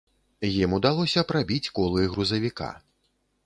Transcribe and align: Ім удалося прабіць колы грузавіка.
Ім 0.63 0.71
удалося 0.77 1.25
прабіць 1.33 1.71
колы 1.81 2.09
грузавіка. 2.15 2.75